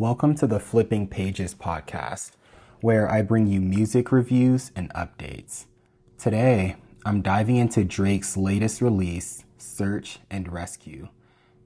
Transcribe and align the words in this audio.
Welcome 0.00 0.36
to 0.36 0.46
the 0.46 0.60
Flipping 0.60 1.08
Pages 1.08 1.56
podcast, 1.56 2.30
where 2.80 3.10
I 3.10 3.20
bring 3.20 3.48
you 3.48 3.60
music 3.60 4.12
reviews 4.12 4.70
and 4.76 4.94
updates. 4.94 5.64
Today, 6.16 6.76
I'm 7.04 7.20
diving 7.20 7.56
into 7.56 7.82
Drake's 7.82 8.36
latest 8.36 8.80
release, 8.80 9.42
Search 9.56 10.20
and 10.30 10.52
Rescue. 10.52 11.08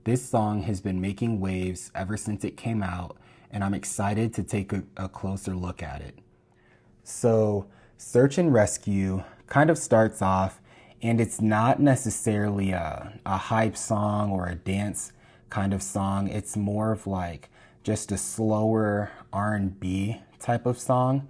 This 0.05 0.27
song 0.27 0.63
has 0.63 0.81
been 0.81 0.99
making 0.99 1.41
waves 1.41 1.91
ever 1.95 2.17
since 2.17 2.43
it 2.43 2.57
came 2.57 2.83
out, 2.83 3.19
and 3.51 3.63
I'm 3.63 3.75
excited 3.75 4.33
to 4.33 4.43
take 4.43 4.73
a, 4.73 4.85
a 4.97 5.11
closer 5.11 5.55
look 5.55 5.83
at 5.83 6.01
it. 6.01 6.19
So, 7.05 7.67
Search 7.99 8.39
and 8.39 8.51
Rescue 8.51 9.25
kind 9.47 9.69
of 9.69 9.77
starts 9.77 10.23
off, 10.23 10.59
and 11.03 11.21
it's 11.21 11.43
not 11.43 11.83
necessarily 11.83 12.71
a, 12.71 13.13
a 13.27 13.37
hype 13.37 13.77
song 13.77 14.31
or 14.31 14.47
a 14.47 14.55
dance 14.55 15.13
kind 15.51 15.75
of 15.75 15.83
song. 15.83 16.29
It's 16.29 16.57
more 16.57 16.93
of 16.93 17.07
like 17.07 17.51
just 17.83 18.13
a 18.13 18.19
slower 18.19 19.11
R&B 19.33 20.21
type 20.39 20.67
of 20.67 20.79
song. 20.79 21.29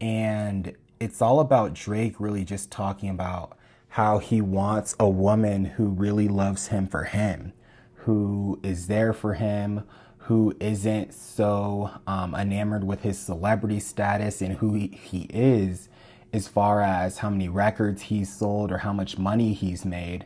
And 0.00 0.74
it's 0.98 1.20
all 1.20 1.40
about 1.40 1.74
Drake 1.74 2.16
really 2.18 2.44
just 2.44 2.70
talking 2.70 3.08
about 3.08 3.56
how 3.90 4.18
he 4.18 4.40
wants 4.40 4.96
a 4.98 5.08
woman 5.08 5.64
who 5.64 5.86
really 5.86 6.28
loves 6.28 6.68
him 6.68 6.86
for 6.86 7.04
him, 7.04 7.52
who 7.94 8.58
is 8.62 8.86
there 8.86 9.12
for 9.12 9.34
him, 9.34 9.84
who 10.16 10.56
isn't 10.60 11.12
so 11.12 11.90
um, 12.06 12.34
enamored 12.34 12.84
with 12.84 13.02
his 13.02 13.18
celebrity 13.18 13.80
status 13.80 14.40
and 14.40 14.58
who 14.58 14.74
he, 14.74 14.86
he 14.88 15.26
is 15.30 15.88
as 16.32 16.48
far 16.48 16.80
as 16.80 17.18
how 17.18 17.28
many 17.28 17.48
records 17.48 18.02
he's 18.02 18.32
sold 18.32 18.72
or 18.72 18.78
how 18.78 18.92
much 18.92 19.18
money 19.18 19.52
he's 19.52 19.84
made, 19.84 20.24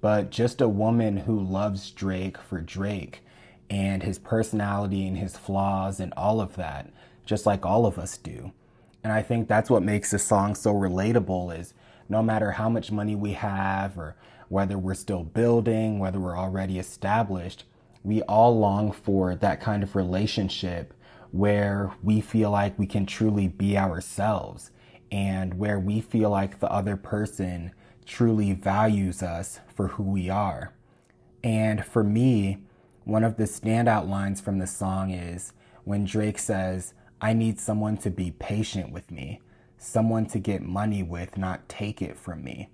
but 0.00 0.30
just 0.30 0.60
a 0.60 0.68
woman 0.68 1.16
who 1.18 1.40
loves 1.40 1.90
Drake 1.90 2.36
for 2.36 2.60
Drake 2.60 3.22
and 3.70 4.02
his 4.02 4.18
personality 4.18 5.06
and 5.06 5.18
his 5.18 5.36
flaws 5.36 6.00
and 6.00 6.12
all 6.16 6.40
of 6.40 6.56
that, 6.56 6.90
just 7.24 7.46
like 7.46 7.66
all 7.66 7.86
of 7.86 7.98
us 7.98 8.16
do. 8.18 8.52
And 9.02 9.12
I 9.12 9.22
think 9.22 9.48
that's 9.48 9.70
what 9.70 9.82
makes 9.82 10.10
the 10.10 10.18
song 10.18 10.54
so 10.54 10.72
relatable 10.72 11.58
is 11.58 11.74
no 12.08 12.22
matter 12.22 12.52
how 12.52 12.68
much 12.68 12.92
money 12.92 13.14
we 13.14 13.32
have 13.32 13.98
or 13.98 14.16
whether 14.48 14.78
we're 14.78 14.94
still 14.94 15.24
building, 15.24 15.98
whether 15.98 16.20
we're 16.20 16.38
already 16.38 16.78
established, 16.78 17.64
we 18.04 18.22
all 18.22 18.56
long 18.56 18.92
for 18.92 19.34
that 19.34 19.60
kind 19.60 19.82
of 19.82 19.96
relationship 19.96 20.94
where 21.32 21.92
we 22.02 22.20
feel 22.20 22.50
like 22.50 22.78
we 22.78 22.86
can 22.86 23.04
truly 23.04 23.48
be 23.48 23.76
ourselves 23.76 24.70
and 25.10 25.54
where 25.54 25.78
we 25.78 26.00
feel 26.00 26.30
like 26.30 26.60
the 26.60 26.70
other 26.70 26.96
person 26.96 27.72
truly 28.04 28.52
values 28.52 29.22
us 29.22 29.60
for 29.74 29.88
who 29.88 30.04
we 30.04 30.30
are. 30.30 30.72
And 31.42 31.84
for 31.84 32.04
me, 32.04 32.58
one 33.06 33.22
of 33.22 33.36
the 33.36 33.44
standout 33.44 34.08
lines 34.08 34.40
from 34.40 34.58
the 34.58 34.66
song 34.66 35.12
is 35.12 35.52
when 35.84 36.04
Drake 36.04 36.40
says, 36.40 36.92
I 37.20 37.34
need 37.34 37.60
someone 37.60 37.96
to 37.98 38.10
be 38.10 38.32
patient 38.32 38.90
with 38.90 39.12
me, 39.12 39.40
someone 39.78 40.26
to 40.26 40.40
get 40.40 40.60
money 40.60 41.04
with, 41.04 41.38
not 41.38 41.68
take 41.68 42.02
it 42.02 42.18
from 42.18 42.42
me. 42.42 42.68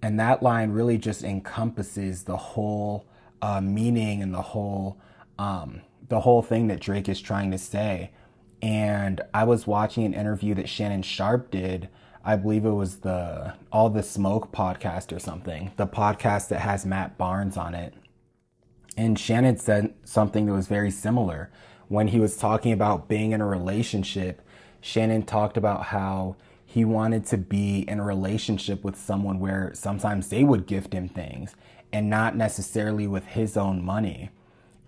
And 0.00 0.18
that 0.20 0.44
line 0.44 0.70
really 0.70 0.96
just 0.96 1.24
encompasses 1.24 2.22
the 2.22 2.36
whole 2.36 3.08
uh, 3.42 3.60
meaning 3.60 4.22
and 4.22 4.32
the 4.32 4.42
whole 4.42 5.00
um, 5.40 5.80
the 6.08 6.20
whole 6.20 6.42
thing 6.42 6.68
that 6.68 6.78
Drake 6.78 7.08
is 7.08 7.20
trying 7.20 7.50
to 7.50 7.58
say. 7.58 8.12
And 8.62 9.22
I 9.34 9.42
was 9.42 9.66
watching 9.66 10.04
an 10.04 10.14
interview 10.14 10.54
that 10.54 10.68
Shannon 10.68 11.02
Sharpe 11.02 11.50
did. 11.50 11.88
I 12.24 12.36
believe 12.36 12.64
it 12.64 12.70
was 12.70 12.98
the 12.98 13.54
All 13.72 13.90
the 13.90 14.04
Smoke 14.04 14.52
podcast 14.52 15.14
or 15.14 15.18
something, 15.18 15.72
the 15.76 15.88
podcast 15.88 16.46
that 16.50 16.60
has 16.60 16.86
Matt 16.86 17.18
Barnes 17.18 17.56
on 17.56 17.74
it. 17.74 17.94
And 18.96 19.18
Shannon 19.18 19.58
said 19.58 19.94
something 20.04 20.46
that 20.46 20.52
was 20.52 20.68
very 20.68 20.90
similar. 20.90 21.50
When 21.88 22.08
he 22.08 22.20
was 22.20 22.36
talking 22.36 22.72
about 22.72 23.08
being 23.08 23.32
in 23.32 23.40
a 23.40 23.46
relationship, 23.46 24.40
Shannon 24.80 25.22
talked 25.22 25.56
about 25.56 25.84
how 25.86 26.36
he 26.64 26.84
wanted 26.84 27.24
to 27.26 27.38
be 27.38 27.80
in 27.88 28.00
a 28.00 28.04
relationship 28.04 28.82
with 28.82 28.96
someone 28.96 29.38
where 29.38 29.70
sometimes 29.74 30.28
they 30.28 30.44
would 30.44 30.66
gift 30.66 30.92
him 30.92 31.08
things 31.08 31.54
and 31.92 32.10
not 32.10 32.36
necessarily 32.36 33.06
with 33.06 33.24
his 33.26 33.56
own 33.56 33.84
money. 33.84 34.30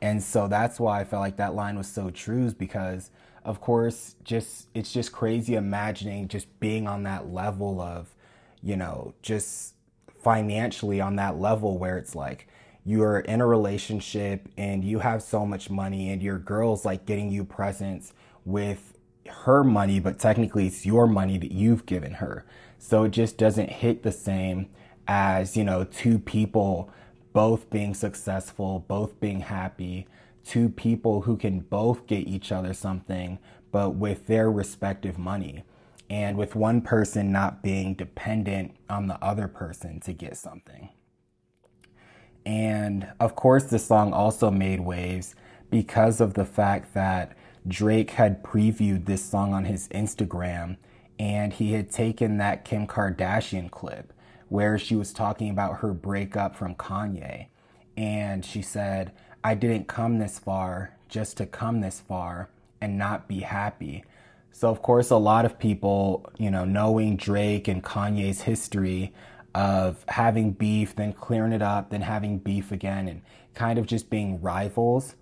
And 0.01 0.23
so 0.23 0.49
that's 0.49 0.81
why 0.81 1.01
I 1.01 1.05
felt 1.05 1.21
like 1.21 1.37
that 1.37 1.55
line 1.55 1.77
was 1.77 1.87
so 1.87 2.11
true 2.11 2.51
because 2.51 3.11
of 3.45 3.61
course 3.61 4.17
just 4.25 4.67
it's 4.75 4.93
just 4.93 5.13
crazy 5.13 5.55
imagining 5.55 6.27
just 6.27 6.59
being 6.59 6.89
on 6.89 7.05
that 7.05 7.33
level 7.33 7.81
of, 7.81 8.15
you 8.63 8.77
know, 8.77 9.15
just 9.23 9.75
financially 10.23 11.01
on 11.01 11.15
that 11.17 11.39
level 11.39 11.79
where 11.79 11.97
it's 11.97 12.17
like 12.17 12.49
you're 12.87 13.19
in 13.19 13.41
a 13.41 13.47
relationship 13.47 14.49
and 14.57 14.85
you 14.85 15.01
have 15.01 15.21
so 15.21 15.45
much 15.45 15.69
money 15.69 16.11
and 16.11 16.23
your 16.23 16.39
girl's 16.39 16.85
like 16.85 17.05
getting 17.05 17.33
you 17.33 17.45
presents 17.45 18.15
with 18.45 18.97
her 19.29 19.65
money, 19.65 19.99
but 19.99 20.21
technically 20.21 20.69
it's 20.69 20.87
your 20.87 21.09
money 21.09 21.37
that 21.37 21.51
you've 21.51 21.85
given 21.85 22.13
her. 22.15 22.47
So 22.79 23.03
it 23.03 23.11
just 23.11 23.37
doesn't 23.37 23.71
hit 23.71 24.05
the 24.05 24.13
same 24.13 24.69
as, 25.09 25.57
you 25.57 25.65
know, 25.65 25.83
two 25.83 26.21
people 26.21 26.89
both 27.33 27.69
being 27.71 27.93
successful, 27.93 28.85
both 28.87 29.19
being 29.19 29.41
happy, 29.41 30.07
two 30.45 30.69
people 30.69 31.23
who 31.23 31.37
can 31.37 31.59
both 31.59 32.07
get 32.07 32.29
each 32.29 32.53
other 32.53 32.73
something, 32.73 33.41
but 33.73 33.97
with 33.97 34.29
their 34.29 34.49
respective 34.49 35.19
money. 35.19 35.65
And 36.09 36.37
with 36.37 36.55
one 36.55 36.83
person 36.83 37.33
not 37.33 37.65
being 37.65 37.95
dependent 37.95 38.77
on 38.89 39.09
the 39.09 39.23
other 39.23 39.49
person 39.49 39.99
to 40.03 40.13
get 40.13 40.37
something. 40.37 40.91
And 42.47 43.09
of 43.19 43.35
course, 43.35 43.65
the 43.65 43.79
song 43.81 44.13
also 44.13 44.53
made 44.53 44.81
waves 44.81 45.35
because 45.69 46.21
of 46.21 46.35
the 46.35 46.45
fact 46.45 46.95
that 46.95 47.37
Drake 47.67 48.13
had 48.13 48.45
previewed 48.45 49.05
this 49.05 49.25
song 49.25 49.53
on 49.53 49.65
his 49.65 49.89
Instagram 49.89 50.77
and 51.19 51.53
he 51.53 51.73
had 51.73 51.91
taken 51.91 52.39
that 52.39 52.65
Kim 52.65 52.87
Kardashian 52.87 53.69
clip 53.71 54.13
where 54.49 54.79
she 54.79 54.95
was 54.95 55.13
talking 55.13 55.51
about 55.51 55.81
her 55.81 55.93
breakup 55.93 56.55
from 56.55 56.77
Kanye. 56.77 57.49
And 57.97 58.45
she 58.45 58.63
said, 58.63 59.11
I 59.43 59.55
didn't 59.55 59.89
come 59.89 60.19
this 60.19 60.39
far 60.39 60.97
just 61.09 61.37
to 61.39 61.47
come 61.47 61.81
this 61.81 61.99
far 61.99 62.51
and 62.81 62.97
not 62.97 63.27
be 63.27 63.41
happy. 63.41 64.05
So, 64.53 64.71
of 64.71 64.83
course, 64.83 65.11
a 65.11 65.17
lot 65.17 65.45
of 65.45 65.59
people, 65.59 66.31
you 66.39 66.51
know, 66.51 66.65
knowing 66.65 67.17
Drake 67.17 67.67
and 67.67 67.83
Kanye's 67.83 68.43
history, 68.43 69.13
of 69.57 70.05
having 70.09 70.53
beef, 70.53 70.95
then 70.95 71.15
clearing 71.15 71.53
it 71.53 71.63
up, 71.63 71.89
then 71.89 72.03
having 72.03 72.37
beef 72.37 72.71
again, 72.71 73.09
and 73.09 73.23
kind 73.55 73.79
of 73.79 73.87
just 73.87 74.11
being 74.11 74.39
rivals. 74.43 75.17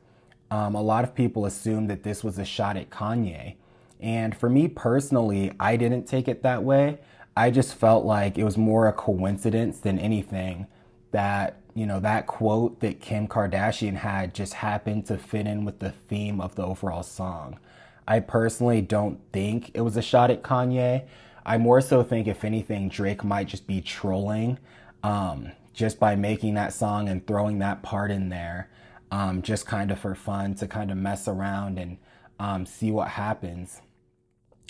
Um, 0.50 0.75
a 0.75 0.83
lot 0.83 1.05
of 1.05 1.15
people 1.15 1.47
assume 1.47 1.87
that 1.87 2.03
this 2.03 2.25
was 2.25 2.37
a 2.37 2.44
shot 2.44 2.77
at 2.77 2.91
Kanye. 2.91 3.55
And 4.00 4.37
for 4.37 4.50
me 4.50 4.67
personally, 4.67 5.53
I 5.61 5.77
didn't 5.77 6.06
take 6.06 6.27
it 6.27 6.43
that 6.43 6.65
way. 6.65 6.99
I 7.37 7.53
just 7.53 7.77
felt 7.77 8.05
like 8.05 8.37
it 8.37 8.43
was 8.43 8.59
more 8.59 8.89
a 8.89 8.93
coincidence 8.93 9.78
than 9.78 10.00
anything 10.00 10.67
that, 11.12 11.61
you 11.75 11.87
know, 11.87 12.00
that 12.00 12.27
quote 12.27 12.81
that 12.81 13.00
Kim 13.00 13.28
Kardashian 13.28 13.94
had 13.94 14.34
just 14.34 14.55
happened 14.55 15.06
to 15.06 15.17
fit 15.17 15.47
in 15.47 15.65
with 15.65 15.78
the 15.78 15.91
theme 15.91 16.41
of 16.41 16.56
the 16.56 16.65
overall 16.65 17.05
song. 17.05 17.61
I 18.09 18.19
personally 18.19 18.81
don't 18.81 19.21
think 19.33 19.71
it 19.75 19.83
was 19.83 19.97
a 19.97 20.03
shot 20.03 20.33
at 20.33 20.43
Kanye. 20.43 21.06
I 21.47 21.59
more 21.59 21.81
so 21.81 22.03
think, 22.03 22.27
if 22.27 22.44
anything, 22.44 22.88
Drake 22.88 23.22
might 23.22 23.49
just 23.49 23.66
be 23.66 23.81
trolling 23.81 24.59
um, 25.03 25.53
just 25.72 26.00
by 26.00 26.16
making 26.16 26.55
that 26.55 26.72
song 26.72 27.09
and 27.09 27.27
throwing 27.27 27.59
that 27.59 27.82
part 27.82 28.10
in 28.10 28.31
there, 28.31 28.71
um, 29.10 29.43
just 29.43 29.66
kind 29.66 29.91
of 29.91 29.99
for 29.99 30.15
fun 30.15 30.55
to 30.56 30.66
kind 30.66 30.91
of 30.91 30.97
mess 30.97 31.28
around 31.28 31.78
and 31.78 31.99
um, 32.38 32.65
see 32.65 32.91
what 32.91 33.09
happens 33.09 33.82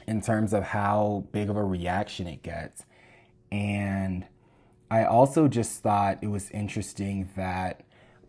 in 0.06 0.20
terms 0.20 0.52
of 0.52 0.64
how 0.64 1.24
big 1.32 1.48
of 1.48 1.56
a 1.56 1.64
reaction 1.64 2.26
it 2.26 2.42
gets. 2.42 2.84
And 3.52 4.26
I 4.90 5.04
also 5.04 5.48
just 5.48 5.82
thought 5.82 6.18
it 6.22 6.26
was 6.26 6.50
interesting 6.50 7.30
that 7.36 7.82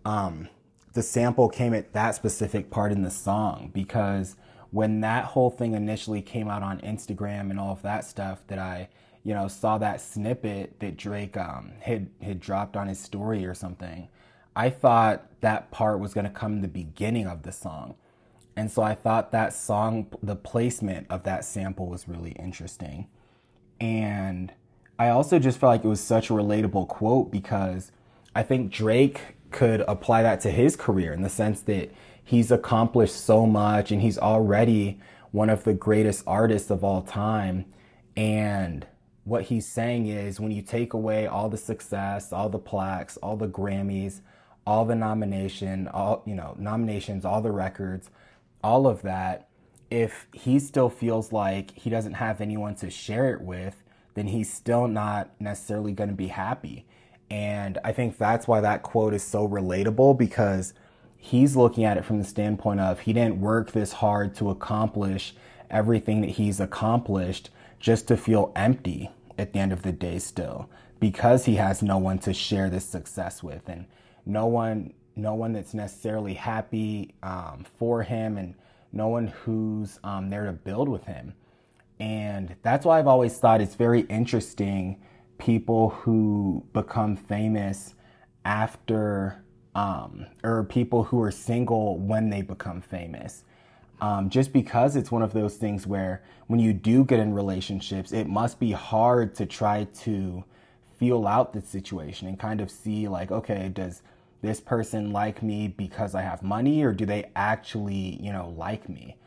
um, 0.05 0.49
the 0.93 1.01
sample 1.01 1.49
came 1.49 1.73
at 1.73 1.93
that 1.93 2.15
specific 2.15 2.69
part 2.69 2.91
in 2.91 3.01
the 3.01 3.11
song 3.11 3.71
because 3.73 4.35
when 4.75 4.99
that 4.99 5.23
whole 5.23 5.49
thing 5.49 5.73
initially 5.73 6.21
came 6.21 6.49
out 6.49 6.61
on 6.61 6.81
Instagram 6.81 7.49
and 7.49 7.57
all 7.57 7.71
of 7.71 7.81
that 7.81 8.03
stuff 8.03 8.45
that 8.47 8.59
I, 8.59 8.89
you 9.23 9.33
know, 9.33 9.47
saw 9.47 9.77
that 9.77 10.01
snippet 10.01 10.81
that 10.81 10.97
Drake 10.97 11.37
um, 11.37 11.71
had 11.79 12.09
had 12.21 12.41
dropped 12.41 12.75
on 12.75 12.89
his 12.89 12.99
story 12.99 13.45
or 13.45 13.53
something, 13.53 14.09
I 14.53 14.69
thought 14.69 15.39
that 15.39 15.71
part 15.71 16.01
was 16.01 16.13
going 16.13 16.25
to 16.25 16.29
come 16.29 16.55
in 16.55 16.61
the 16.61 16.67
beginning 16.67 17.25
of 17.25 17.43
the 17.43 17.53
song. 17.53 17.95
And 18.57 18.69
so 18.69 18.81
I 18.81 18.95
thought 18.95 19.31
that 19.31 19.53
song, 19.53 20.07
the 20.21 20.35
placement 20.35 21.07
of 21.09 21.23
that 21.23 21.45
sample 21.45 21.87
was 21.87 22.09
really 22.09 22.31
interesting. 22.31 23.07
And 23.79 24.51
I 24.99 25.07
also 25.07 25.39
just 25.39 25.57
felt 25.57 25.71
like 25.71 25.85
it 25.85 25.87
was 25.87 26.01
such 26.01 26.29
a 26.29 26.33
relatable 26.33 26.89
quote 26.89 27.31
because 27.31 27.93
I 28.35 28.43
think 28.43 28.73
Drake 28.73 29.21
could 29.51 29.85
apply 29.87 30.23
that 30.23 30.41
to 30.41 30.51
his 30.51 30.75
career 30.75 31.13
in 31.13 31.21
the 31.21 31.29
sense 31.29 31.61
that 31.61 31.91
he's 32.25 32.51
accomplished 32.51 33.15
so 33.15 33.45
much 33.45 33.91
and 33.91 34.01
he's 34.01 34.17
already 34.17 34.99
one 35.31 35.49
of 35.49 35.63
the 35.63 35.73
greatest 35.73 36.23
artists 36.25 36.71
of 36.71 36.83
all 36.83 37.03
time. 37.03 37.65
And 38.17 38.85
what 39.23 39.43
he's 39.43 39.67
saying 39.67 40.07
is 40.07 40.39
when 40.39 40.51
you 40.51 40.61
take 40.61 40.93
away 40.93 41.27
all 41.27 41.49
the 41.49 41.57
success, 41.57 42.33
all 42.33 42.49
the 42.49 42.59
plaques, 42.59 43.15
all 43.17 43.37
the 43.37 43.47
Grammys, 43.47 44.21
all 44.65 44.85
the 44.85 44.95
nomination, 44.95 45.87
all 45.87 46.23
you 46.25 46.35
know, 46.35 46.55
nominations, 46.57 47.23
all 47.23 47.41
the 47.41 47.51
records, 47.51 48.09
all 48.63 48.87
of 48.87 49.03
that, 49.03 49.47
if 49.91 50.27
he 50.33 50.57
still 50.57 50.89
feels 50.89 51.31
like 51.31 51.71
he 51.71 51.91
doesn't 51.91 52.13
have 52.13 52.41
anyone 52.41 52.73
to 52.75 52.89
share 52.89 53.31
it 53.33 53.41
with, 53.41 53.83
then 54.15 54.27
he's 54.27 54.51
still 54.51 54.87
not 54.87 55.29
necessarily 55.39 55.91
going 55.91 56.09
to 56.09 56.15
be 56.15 56.27
happy. 56.27 56.87
And 57.29 57.77
I 57.83 57.91
think 57.91 58.17
that's 58.17 58.47
why 58.47 58.61
that 58.61 58.81
quote 58.81 59.13
is 59.13 59.23
so 59.23 59.47
relatable 59.47 60.17
because 60.17 60.73
he's 61.25 61.55
looking 61.55 61.83
at 61.83 61.97
it 61.97 62.05
from 62.05 62.19
the 62.19 62.23
standpoint 62.23 62.79
of 62.79 62.99
he 63.01 63.13
didn't 63.13 63.41
work 63.41 63.71
this 63.71 63.93
hard 63.93 64.35
to 64.35 64.51
accomplish 64.51 65.33
everything 65.71 66.21
that 66.21 66.31
he's 66.31 66.59
accomplished 66.59 67.49
just 67.79 68.07
to 68.07 68.15
feel 68.15 68.51
empty 68.55 69.09
at 69.37 69.51
the 69.51 69.59
end 69.59 69.73
of 69.73 69.81
the 69.81 69.91
day 69.91 70.19
still 70.19 70.69
because 70.99 71.45
he 71.45 71.55
has 71.55 71.81
no 71.81 71.97
one 71.97 72.19
to 72.19 72.31
share 72.31 72.69
this 72.69 72.85
success 72.85 73.41
with 73.41 73.67
and 73.67 73.85
no 74.25 74.45
one 74.45 74.93
no 75.15 75.33
one 75.33 75.53
that's 75.53 75.73
necessarily 75.73 76.35
happy 76.35 77.15
um, 77.23 77.65
for 77.79 78.03
him 78.03 78.37
and 78.37 78.53
no 78.91 79.07
one 79.07 79.27
who's 79.27 79.97
um, 80.03 80.29
there 80.29 80.45
to 80.45 80.51
build 80.51 80.89
with 80.89 81.05
him. 81.05 81.33
And 81.99 82.55
that's 82.61 82.85
why 82.85 82.99
i've 82.99 83.07
always 83.07 83.37
thought 83.39 83.61
it's 83.61 83.75
very 83.75 84.01
interesting 84.01 85.01
people 85.39 85.89
who 85.89 86.63
become 86.73 87.15
famous 87.15 87.95
after 88.43 89.43
um, 89.75 90.25
or 90.43 90.63
people 90.63 91.03
who 91.03 91.21
are 91.21 91.31
single 91.31 91.99
when 91.99 92.29
they 92.29 92.41
become 92.41 92.81
famous 92.81 93.43
um, 94.01 94.29
just 94.29 94.51
because 94.51 94.95
it's 94.95 95.11
one 95.11 95.21
of 95.21 95.33
those 95.33 95.55
things 95.55 95.87
where 95.87 96.21
when 96.47 96.59
you 96.59 96.73
do 96.73 97.05
get 97.05 97.19
in 97.19 97.33
relationships, 97.33 98.11
it 98.11 98.27
must 98.27 98.59
be 98.59 98.71
hard 98.71 99.35
to 99.35 99.45
try 99.45 99.85
to 100.01 100.43
feel 100.99 101.27
out 101.27 101.53
the 101.53 101.61
situation 101.61 102.27
and 102.27 102.39
kind 102.39 102.61
of 102.61 102.69
see, 102.69 103.07
like, 103.07 103.31
okay, 103.31 103.69
does 103.69 104.01
this 104.41 104.59
person 104.59 105.11
like 105.11 105.41
me 105.41 105.67
because 105.67 106.13
I 106.13 106.21
have 106.21 106.43
money 106.43 106.83
or 106.83 106.93
do 106.93 107.05
they 107.05 107.31
actually, 107.35 108.21
you 108.21 108.31
know, 108.31 108.53
like 108.57 108.87
me? 108.89 109.17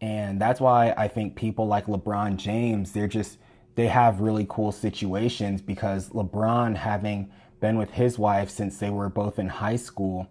And 0.00 0.40
that's 0.40 0.60
why 0.60 0.94
I 0.96 1.08
think 1.08 1.36
people 1.36 1.66
like 1.66 1.86
LeBron 1.86 2.36
James, 2.36 2.92
they're 2.92 3.06
just, 3.06 3.38
they 3.76 3.86
have 3.86 4.20
really 4.20 4.46
cool 4.48 4.72
situations 4.72 5.60
because 5.60 6.10
LeBron, 6.10 6.76
having 6.76 7.30
been 7.60 7.78
with 7.78 7.90
his 7.92 8.18
wife 8.18 8.50
since 8.50 8.78
they 8.78 8.90
were 8.90 9.08
both 9.08 9.38
in 9.38 9.48
high 9.48 9.76
school, 9.76 10.28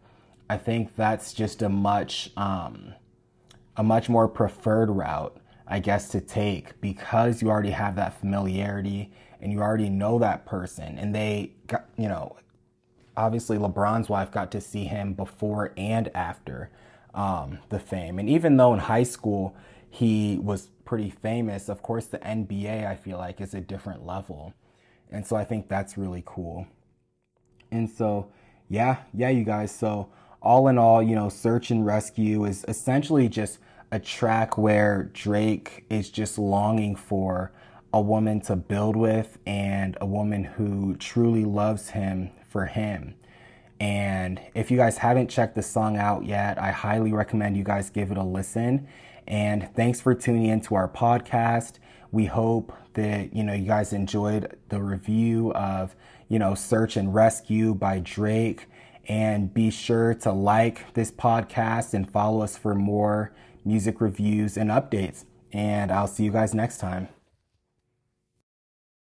I 0.49 0.57
think 0.57 0.95
that's 0.95 1.33
just 1.33 1.61
a 1.61 1.69
much, 1.69 2.31
um, 2.37 2.93
a 3.75 3.83
much 3.83 4.09
more 4.09 4.27
preferred 4.27 4.89
route, 4.89 5.37
I 5.67 5.79
guess, 5.79 6.09
to 6.09 6.21
take 6.21 6.79
because 6.81 7.41
you 7.41 7.49
already 7.49 7.71
have 7.71 7.95
that 7.95 8.19
familiarity 8.19 9.11
and 9.41 9.51
you 9.51 9.59
already 9.59 9.89
know 9.89 10.19
that 10.19 10.45
person. 10.45 10.97
And 10.97 11.13
they 11.13 11.53
got, 11.67 11.85
you 11.97 12.07
know, 12.07 12.35
obviously 13.17 13.57
LeBron's 13.57 14.09
wife 14.09 14.31
got 14.31 14.51
to 14.51 14.61
see 14.61 14.85
him 14.85 15.13
before 15.13 15.73
and 15.77 16.09
after 16.15 16.69
um, 17.13 17.59
the 17.69 17.79
fame. 17.79 18.19
And 18.19 18.29
even 18.29 18.57
though 18.57 18.73
in 18.73 18.79
high 18.79 19.03
school 19.03 19.55
he 19.89 20.37
was 20.41 20.67
pretty 20.83 21.09
famous, 21.09 21.69
of 21.69 21.81
course, 21.81 22.05
the 22.05 22.19
NBA, 22.19 22.85
I 22.85 22.95
feel 22.95 23.17
like, 23.17 23.39
is 23.39 23.53
a 23.53 23.61
different 23.61 24.05
level. 24.05 24.53
And 25.09 25.25
so 25.25 25.37
I 25.37 25.45
think 25.45 25.69
that's 25.69 25.97
really 25.97 26.21
cool. 26.25 26.67
And 27.75 27.89
so, 27.89 28.27
yeah, 28.69 28.97
yeah, 29.13 29.29
you 29.29 29.43
guys. 29.43 29.73
So, 29.73 30.09
all 30.41 30.67
in 30.67 30.77
all, 30.77 31.01
you 31.01 31.15
know, 31.15 31.27
Search 31.27 31.71
and 31.71 31.85
Rescue 31.85 32.45
is 32.45 32.63
essentially 32.67 33.27
just 33.27 33.59
a 33.91 33.99
track 33.99 34.57
where 34.57 35.09
Drake 35.13 35.85
is 35.89 36.09
just 36.09 36.37
longing 36.37 36.95
for 36.95 37.51
a 37.91 38.01
woman 38.01 38.41
to 38.41 38.55
build 38.55 38.95
with 38.95 39.37
and 39.45 39.97
a 40.01 40.05
woman 40.05 40.43
who 40.43 40.95
truly 40.97 41.45
loves 41.45 41.89
him 41.89 42.31
for 42.47 42.65
him. 42.65 43.15
And 43.79 44.39
if 44.53 44.71
you 44.71 44.77
guys 44.77 44.97
haven't 44.97 45.29
checked 45.29 45.55
the 45.55 45.63
song 45.63 45.97
out 45.97 46.25
yet, 46.25 46.61
I 46.61 46.71
highly 46.71 47.11
recommend 47.11 47.57
you 47.57 47.63
guys 47.63 47.89
give 47.89 48.11
it 48.11 48.17
a 48.17 48.23
listen. 48.23 48.87
And 49.27 49.69
thanks 49.75 49.99
for 49.99 50.13
tuning 50.13 50.45
into 50.45 50.75
our 50.75 50.87
podcast. 50.87 51.73
We 52.11 52.25
hope 52.25 52.73
that, 52.93 53.35
you 53.35 53.43
know, 53.43 53.53
you 53.53 53.65
guys 53.65 53.93
enjoyed 53.93 54.57
the 54.69 54.81
review 54.81 55.51
of, 55.53 55.95
you 56.29 56.39
know, 56.39 56.55
Search 56.55 56.97
and 56.97 57.13
Rescue 57.13 57.73
by 57.73 57.99
Drake. 57.99 58.67
And 59.07 59.53
be 59.53 59.69
sure 59.69 60.15
to 60.15 60.31
like 60.31 60.93
this 60.93 61.11
podcast 61.11 61.93
and 61.93 62.09
follow 62.09 62.41
us 62.41 62.57
for 62.57 62.73
more 62.73 63.33
music 63.63 64.01
reviews 64.01 64.57
and 64.57 64.69
updates. 64.69 65.25
And 65.53 65.91
I'll 65.91 66.07
see 66.07 66.23
you 66.23 66.31
guys 66.31 66.53
next 66.53 66.79
time. 66.79 67.09